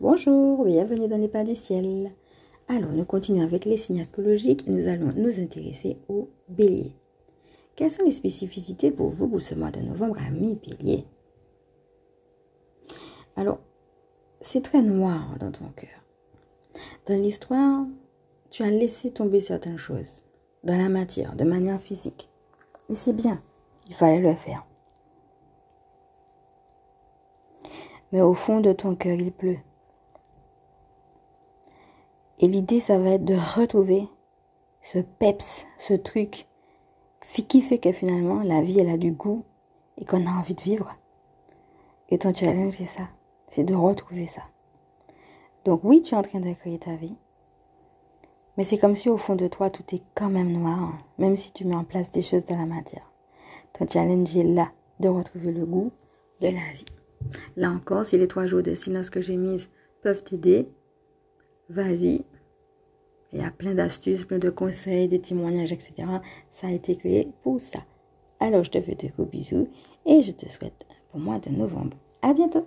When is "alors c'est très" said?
13.34-14.82